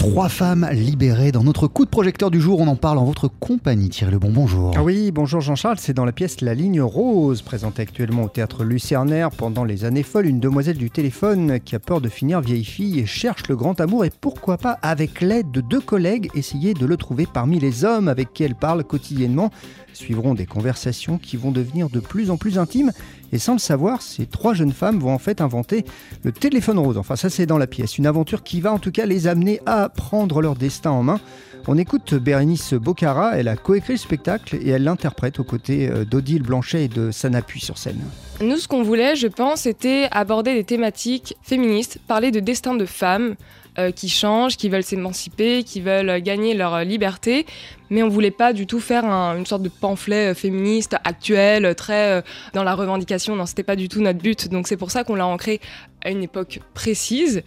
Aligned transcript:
Trois 0.00 0.30
femmes 0.30 0.66
libérées 0.72 1.30
dans 1.30 1.44
notre 1.44 1.66
coup 1.66 1.84
de 1.84 1.90
projecteur 1.90 2.30
du 2.30 2.40
jour. 2.40 2.58
On 2.58 2.68
en 2.68 2.74
parle 2.74 2.96
en 2.96 3.04
votre 3.04 3.28
compagnie. 3.28 3.90
Thierry 3.90 4.12
Lebon, 4.12 4.30
bonjour. 4.30 4.72
Ah 4.74 4.82
oui, 4.82 5.10
bonjour 5.10 5.42
Jean-Charles. 5.42 5.76
C'est 5.78 5.92
dans 5.92 6.06
la 6.06 6.12
pièce 6.12 6.40
La 6.40 6.54
Ligne 6.54 6.80
Rose, 6.80 7.42
présentée 7.42 7.82
actuellement 7.82 8.22
au 8.22 8.28
théâtre 8.30 8.64
Lucernaire 8.64 9.30
pendant 9.30 9.62
les 9.62 9.84
années 9.84 10.02
folles. 10.02 10.24
Une 10.24 10.40
demoiselle 10.40 10.78
du 10.78 10.90
téléphone 10.90 11.60
qui 11.60 11.76
a 11.76 11.78
peur 11.78 12.00
de 12.00 12.08
finir 12.08 12.40
vieille 12.40 12.64
fille 12.64 12.98
et 12.98 13.04
cherche 13.04 13.46
le 13.48 13.56
grand 13.56 13.78
amour. 13.78 14.06
Et 14.06 14.10
pourquoi 14.22 14.56
pas, 14.56 14.78
avec 14.80 15.20
l'aide 15.20 15.50
de 15.50 15.60
deux 15.60 15.82
collègues, 15.82 16.30
essayer 16.34 16.72
de 16.72 16.86
le 16.86 16.96
trouver 16.96 17.26
parmi 17.30 17.60
les 17.60 17.84
hommes 17.84 18.08
avec 18.08 18.32
qui 18.32 18.42
elle 18.42 18.54
parle 18.54 18.84
quotidiennement. 18.84 19.50
Suivront 19.92 20.32
des 20.32 20.46
conversations 20.46 21.18
qui 21.18 21.36
vont 21.36 21.50
devenir 21.50 21.90
de 21.90 22.00
plus 22.00 22.30
en 22.30 22.38
plus 22.38 22.58
intimes. 22.58 22.92
Et 23.32 23.38
sans 23.38 23.52
le 23.52 23.58
savoir, 23.58 24.02
ces 24.02 24.26
trois 24.26 24.54
jeunes 24.54 24.72
femmes 24.72 24.98
vont 24.98 25.12
en 25.12 25.18
fait 25.18 25.40
inventer 25.40 25.84
le 26.24 26.32
téléphone 26.32 26.78
rose. 26.78 26.96
Enfin, 26.96 27.16
ça 27.16 27.28
c'est 27.30 27.46
dans 27.46 27.58
la 27.58 27.66
pièce. 27.66 27.98
Une 27.98 28.06
aventure 28.06 28.42
qui 28.42 28.60
va 28.60 28.72
en 28.72 28.78
tout 28.78 28.90
cas 28.90 29.06
les 29.06 29.26
amener 29.26 29.60
à 29.66 29.89
prendre 29.94 30.40
leur 30.40 30.54
destin 30.54 30.90
en 30.90 31.02
main. 31.02 31.20
On 31.66 31.76
écoute 31.76 32.14
Bérénice 32.14 32.74
Bocara, 32.74 33.38
elle 33.38 33.48
a 33.48 33.56
coécrit 33.56 33.92
le 33.94 33.98
spectacle 33.98 34.56
et 34.56 34.70
elle 34.70 34.84
l'interprète 34.84 35.38
aux 35.40 35.44
côtés 35.44 35.88
euh, 35.88 36.04
d'Odile 36.04 36.42
Blanchet 36.42 36.84
et 36.84 36.88
de 36.88 37.10
Sanapuis 37.10 37.60
sur 37.60 37.76
scène. 37.76 38.00
Nous, 38.40 38.56
ce 38.56 38.66
qu'on 38.66 38.82
voulait, 38.82 39.14
je 39.14 39.26
pense, 39.26 39.60
c'était 39.60 40.08
aborder 40.10 40.54
des 40.54 40.64
thématiques 40.64 41.36
féministes, 41.42 41.98
parler 42.08 42.30
de 42.30 42.40
destin 42.40 42.74
de 42.74 42.86
femmes 42.86 43.34
euh, 43.78 43.90
qui 43.90 44.08
changent, 44.08 44.56
qui 44.56 44.70
veulent 44.70 44.82
s'émanciper, 44.82 45.62
qui 45.62 45.82
veulent 45.82 46.20
gagner 46.22 46.54
leur 46.54 46.82
liberté, 46.82 47.44
mais 47.90 48.02
on 48.02 48.08
voulait 48.08 48.30
pas 48.30 48.52
du 48.54 48.66
tout 48.66 48.80
faire 48.80 49.04
une 49.04 49.46
sorte 49.46 49.62
de 49.62 49.68
pamphlet 49.68 50.30
euh, 50.30 50.34
féministe 50.34 50.96
actuel, 51.04 51.74
très 51.74 52.24
dans 52.54 52.64
la 52.64 52.74
revendication. 52.74 53.36
Non, 53.36 53.44
c'était 53.44 53.62
pas 53.62 53.76
du 53.76 53.88
tout 53.88 54.00
notre 54.00 54.18
but. 54.18 54.48
Donc 54.48 54.66
c'est 54.66 54.78
pour 54.78 54.90
ça 54.90 55.04
qu'on 55.04 55.14
l'a 55.14 55.26
ancré 55.26 55.60
à 56.02 56.10
une 56.10 56.22
époque 56.22 56.60
précise 56.72 57.42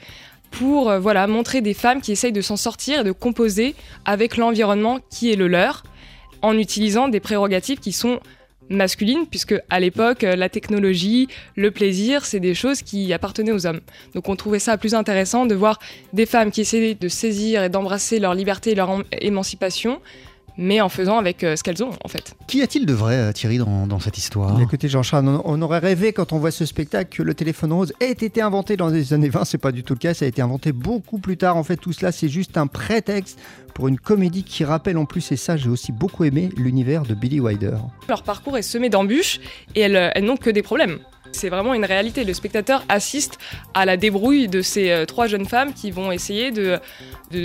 pour 0.54 0.90
euh, 0.90 1.00
voilà, 1.00 1.28
montrer 1.28 1.62
des 1.62 1.74
femmes 1.74 2.00
qui 2.00 2.12
essayent 2.12 2.32
de 2.32 2.42
s'en 2.42 2.56
sortir 2.56 3.02
et 3.02 3.04
de 3.04 3.12
composer 3.12 3.76
avec 4.06 4.38
l'environnement 4.38 5.00
qui 5.10 5.32
est 5.32 5.36
le 5.36 5.48
leur, 5.48 5.84
en 6.42 6.58
utilisant 6.58 7.08
des 7.08 7.20
prérogatives 7.20 7.80
qui 7.80 7.92
sont 7.92 8.20
masculines, 8.70 9.26
puisque 9.30 9.56
à 9.70 9.80
l'époque, 9.80 10.24
euh, 10.24 10.36
la 10.36 10.50
technologie, 10.50 11.28
le 11.56 11.72
plaisir, 11.72 12.26
c'est 12.26 12.40
des 12.40 12.54
choses 12.54 12.82
qui 12.82 13.12
appartenaient 13.14 13.52
aux 13.52 13.66
hommes. 13.66 13.82
Donc 14.14 14.30
on 14.30 14.36
trouvait 14.36 14.60
ça 14.60 14.78
plus 14.78 14.94
intéressant 14.94 15.46
de 15.46 15.56
voir 15.56 15.80
des 16.14 16.26
femmes 16.26 16.52
qui 16.52 16.62
essayaient 16.62 16.96
de 16.96 17.08
saisir 17.08 17.64
et 17.64 17.70
d'embrasser 17.70 18.20
leur 18.20 18.36
liberté 18.36 18.72
et 18.72 18.76
leur 18.76 19.04
émancipation, 19.22 20.02
mais 20.58 20.82
en 20.82 20.90
faisant 20.90 21.18
avec 21.18 21.44
euh, 21.44 21.56
ce 21.56 21.64
qu'elles 21.64 21.84
ont 21.84 21.92
en 22.04 22.08
fait. 22.08 22.36
Qu'y 22.48 22.62
a-t-il 22.62 22.86
de 22.86 22.94
vrai, 22.94 23.16
euh, 23.16 23.32
Thierry, 23.32 23.58
dans, 23.58 24.00
cette 24.00 24.18
histoire? 24.18 24.60
Écoutez, 24.62 24.88
Jean-Charles, 24.88 25.42
on, 25.44 25.62
aurait 25.62 25.80
rêvé 25.80 26.14
quand 26.14 26.34
on 26.34 26.40
voit 26.40 26.52
ce 26.52 26.66
spectacle 26.66 27.16
que 27.16 27.24
le 27.24 27.34
téléphone 27.34 27.74
rose 27.74 27.94
ait 28.00 28.12
été 28.12 28.42
inventé 28.42 28.78
dans 28.78 28.90
les 28.90 29.14
années 29.14 29.30
20. 29.30 29.46
C'est 29.46 29.58
pas 29.58 29.72
du 29.72 29.84
tout 29.84 29.94
le 29.94 30.00
cas, 30.00 30.14
ça 30.14 30.26
a 30.26 30.28
été 30.28 30.42
inventé 30.42 30.72
beaucoup 30.72 31.20
plus 31.20 31.38
tard. 31.38 31.58
En 31.58 31.64
fait, 31.64 31.78
tout 31.78 31.94
cela, 31.94 32.12
c'est 32.12 32.30
juste 32.30 32.58
un 32.58 32.68
prétexte 32.68 33.40
pour 33.74 33.88
une 33.88 33.98
comédie 33.98 34.44
qui 34.44 34.64
rappelle 34.64 34.98
en 34.98 35.06
plus, 35.06 35.32
et 35.32 35.36
ça, 35.36 35.58
j'ai 35.58 35.70
aussi 35.70 35.92
beaucoup 35.92 36.24
aimé, 36.24 36.50
l'univers 36.58 37.04
de 37.04 37.16
Billy 37.16 37.40
Wilder. 37.40 37.78
Leur 38.08 38.24
parcours 38.24 38.58
est 38.58 38.62
semé 38.62 38.90
d'embûches 38.90 39.40
et 39.76 39.82
elles 39.82 40.24
n'ont 40.24 40.38
que 40.38 40.50
des 40.50 40.62
problèmes. 40.62 41.00
C'est 41.34 41.50
vraiment 41.50 41.74
une 41.74 41.84
réalité. 41.84 42.24
Le 42.24 42.34
spectateur 42.34 42.86
assiste 42.88 43.40
à 43.74 43.86
la 43.86 43.98
débrouille 43.98 44.48
de 44.48 44.62
ces 44.62 44.92
euh, 44.92 45.06
trois 45.06 45.28
jeunes 45.28 45.46
femmes 45.46 45.74
qui 45.74 45.90
vont 45.92 46.12
essayer 46.12 46.52
de, 46.52 46.80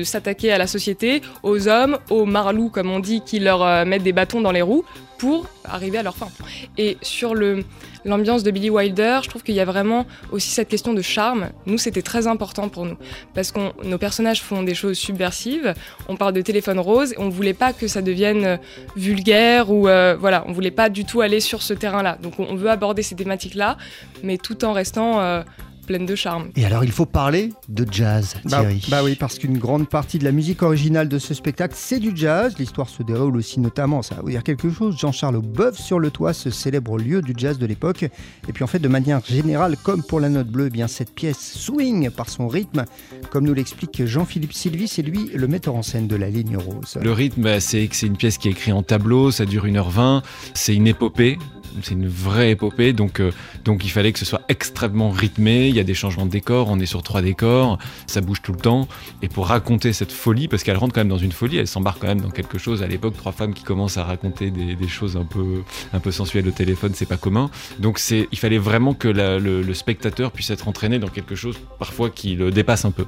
s'attaquer 0.05 0.53
à 0.53 0.59
la 0.59 0.67
société, 0.67 1.23
aux 1.43 1.69
hommes, 1.69 1.99
aux 2.11 2.27
marlous, 2.27 2.69
comme 2.69 2.91
on 2.91 3.01
dit, 3.01 3.23
qui 3.23 3.41
leur 3.41 3.63
euh, 3.63 3.85
mettent 3.87 4.03
des 4.03 4.13
bâtons 4.13 4.43
dans 4.43 4.53
les 4.53 4.63
roues 4.63 4.85
pour 5.17 5.47
arriver 5.65 5.99
à 5.99 6.03
leur 6.03 6.17
fin. 6.17 6.29
Et 6.77 6.99
sur 7.03 7.35
le, 7.35 7.65
l'ambiance 8.09 8.43
de 8.43 8.51
Billy 8.51 8.71
Wilder, 8.71 9.21
je 9.23 9.29
trouve 9.29 9.43
qu'il 9.43 9.55
y 9.55 9.61
a 9.61 9.65
vraiment 9.65 10.07
aussi 10.33 10.51
cette 10.51 10.69
question 10.69 10.93
de 10.93 11.03
charme. 11.03 11.51
Nous, 11.67 11.79
c'était 11.79 12.03
très 12.03 12.27
important 12.27 12.69
pour 12.69 12.85
nous 12.85 12.97
parce 13.35 13.53
que 13.53 13.61
nos 13.85 13.99
personnages 13.99 14.43
font 14.43 14.63
des 14.63 14.75
choses 14.75 14.99
subversives. 14.99 15.75
On 16.09 16.17
parle 16.17 16.33
de 16.33 16.41
téléphone 16.41 16.79
rose. 16.79 17.15
On 17.19 17.29
voulait 17.29 17.55
pas 17.55 17.73
que 17.73 17.87
ça 17.87 18.03
devienne 18.03 18.45
euh, 18.45 18.57
vulgaire 18.97 19.71
ou 19.71 19.89
euh, 19.89 20.17
voilà, 20.19 20.45
on 20.47 20.53
voulait 20.53 20.71
pas 20.71 20.89
du 20.89 21.05
tout 21.05 21.21
aller 21.21 21.41
sur 21.41 21.63
ce 21.63 21.75
terrain-là. 21.75 22.19
Donc, 22.23 22.39
on 22.39 22.55
veut 22.55 22.71
aborder 22.71 23.03
ces 23.03 23.15
thématiques-là, 23.15 23.77
mais 24.23 24.39
tout 24.39 24.65
en 24.65 24.73
restant 24.73 25.21
euh, 25.21 25.43
pleine 25.89 26.05
de 26.05 26.15
charme. 26.15 26.51
Et 26.55 26.67
alors, 26.67 26.85
il 26.85 26.93
faut 26.93 27.07
parler 27.07 27.51
de 27.71 27.87
jazz, 27.91 28.35
bah, 28.45 28.61
Thierry. 28.61 28.87
Bah, 28.91 29.03
oui, 29.03 29.17
parce 29.19 29.39
qu'une 29.39 29.57
grande 29.57 29.89
partie 29.89 30.19
de 30.19 30.25
la 30.25 30.33
musique 30.33 30.63
originale 30.63 31.09
de 31.09 31.19
ce 31.19 31.33
spectacle, 31.33 31.75
c'est 31.77 31.99
du 31.99 32.13
jazz. 32.15 32.57
L'histoire 32.59 32.91
se 32.91 33.03
déroule 33.03 33.39
aussi 33.39 33.59
notamment, 33.59 34.03
ça 34.03 34.15
va 34.17 34.21
vous 34.21 34.29
dire 34.29 34.45
quelque 34.45 34.69
chose, 34.71 34.99
Jean-Charles 34.99 35.39
Boeuf 35.39 35.79
sur 35.79 35.99
le 35.99 36.11
toit, 36.11 36.35
ce 36.35 36.51
célèbre 36.51 36.99
lieu 36.99 37.23
du 37.23 37.33
jazz 37.35 37.59
de 37.59 37.65
l'époque. 37.65 38.03
Et 38.03 38.53
puis 38.53 38.65
en 38.65 38.67
fait, 38.67 38.81
de 38.81 38.89
manière 38.89 39.25
générale, 39.25 39.79
comme 39.83 40.03
pour 40.03 40.21
la 40.21 40.29
note 40.29 40.49
bleue, 40.49 40.67
eh 40.67 40.71
bien 40.71 40.89
cette 40.89 41.15
pièce 41.15 41.55
swing 41.55 42.11
par 42.11 42.29
son 42.29 42.49
rythme, 42.49 42.85
comme 43.31 43.45
nous 43.45 43.55
l'explique 43.55 44.05
Jean-Philippe 44.05 44.53
Sylvie, 44.53 44.89
c'est 44.89 45.01
lui 45.01 45.31
le 45.35 45.49
metteur 45.49 45.75
en 45.75 45.83
scène 45.83 46.07
de 46.07 46.17
la 46.17 46.29
ligne 46.29 46.59
rose. 46.59 46.99
Le 47.01 47.13
rythme, 47.13 47.61
c'est 47.61 47.87
que 47.87 47.97
c'est 47.97 48.09
une 48.09 48.19
pièce 48.19 48.37
qui 48.37 48.49
est 48.49 48.53
écrite 48.53 48.75
en 48.75 48.83
tableau, 48.83 49.31
ça 49.31 49.47
dure 49.47 49.65
1h20, 49.65 50.23
c'est 50.53 50.75
une 50.75 50.87
épopée 50.87 51.39
c'est 51.83 51.95
une 51.95 52.09
vraie 52.09 52.53
épopée, 52.53 52.93
donc, 52.93 53.21
euh, 53.21 53.33
donc 53.65 53.85
il 53.85 53.91
fallait 53.91 54.13
que 54.13 54.19
ce 54.19 54.25
soit 54.25 54.43
extrêmement 54.49 55.11
rythmé. 55.11 55.69
Il 55.69 55.77
y 55.77 55.81
a 55.81 55.85
des 55.85 55.95
changements 55.95 56.27
de 56.27 56.31
décors, 56.31 56.69
on 56.69 56.79
est 56.79 56.87
sur 56.87 57.03
trois 57.03 57.23
décors, 57.23 57.79
ça 58.07 58.21
bouge 58.21 58.43
tout 58.43 58.53
le 58.53 58.59
temps. 58.59 58.89
Et 59.23 59.29
pour 59.29 59.47
raconter 59.47 59.93
cette 59.93 60.13
folie, 60.13 60.49
parce 60.49 60.63
qu'elle 60.63 60.77
rentre 60.77 60.95
quand 60.95 61.01
même 61.01 61.09
dans 61.09 61.19
une 61.19 61.33
folie, 61.33 61.59
elle 61.59 61.67
s'embarque 61.67 62.01
quand 62.01 62.09
même 62.09 62.21
dans 62.21 62.31
quelque 62.31 62.59
chose. 62.59 62.83
À 62.83 62.87
l'époque, 62.87 63.17
trois 63.17 63.33
femmes 63.33 63.55
qui 63.55 63.63
commencent 63.63 63.97
à 63.97 64.05
raconter 64.05 64.51
des, 64.51 64.89
choses 64.89 65.17
un 65.17 65.25
peu, 65.25 65.63
un 65.93 66.01
peu 66.01 66.11
sensuelles 66.11 66.49
au 66.49 66.53
téléphone, 66.53 66.93
c'est 66.95 67.07
pas 67.07 67.17
commun. 67.17 67.51
Donc 67.79 68.01
il 68.11 68.39
fallait 68.39 68.59
vraiment 68.59 68.95
que 68.95 69.09
le, 69.09 69.75
spectateur 69.75 70.33
puisse 70.33 70.51
être 70.51 70.67
entraîné 70.67 70.99
dans 70.99 71.09
quelque 71.09 71.35
chose 71.35 71.57
parfois 71.79 72.11
qui 72.11 72.35
le 72.35 72.51
dépasse 72.51 72.85
un 72.85 72.91
peu. 72.91 73.07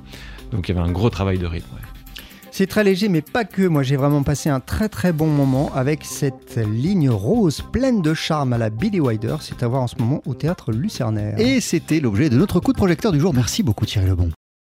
Donc 0.53 0.69
il 0.69 0.75
y 0.75 0.79
avait 0.79 0.87
un 0.87 0.93
gros 0.93 1.11
travail 1.11 1.39
de 1.39 1.47
rythme. 1.47 1.77
C'est 2.61 2.67
très 2.67 2.85
léger, 2.85 3.09
mais 3.09 3.23
pas 3.23 3.47
que. 3.47 3.63
Moi, 3.63 3.83
j'ai 3.83 3.97
vraiment 3.97 4.23
passé 4.23 4.51
un 4.51 4.61
très 4.61 4.91
très 4.91 5.15
bon 5.15 5.29
moment 5.29 5.75
avec 5.75 6.05
cette 6.05 6.59
ligne 6.59 7.09
rose 7.09 7.63
pleine 7.63 8.03
de 8.03 8.13
charme 8.13 8.53
à 8.53 8.59
la 8.59 8.69
Billy 8.69 9.01
Wilder. 9.01 9.37
C'est 9.41 9.63
à 9.63 9.67
voir 9.67 9.81
en 9.81 9.87
ce 9.87 9.97
moment 9.99 10.21
au 10.27 10.35
théâtre 10.35 10.71
Lucernaire. 10.71 11.41
Et 11.41 11.63
c'était 11.63 12.01
l'objet 12.01 12.29
de 12.29 12.37
notre 12.37 12.61
coup 12.61 12.75
de 12.75 12.77
projecteur 12.77 13.13
du 13.13 13.19
jour. 13.19 13.33
Merci 13.33 13.63
beaucoup, 13.63 13.87
Thierry 13.87 14.09
Lebon. 14.09 14.29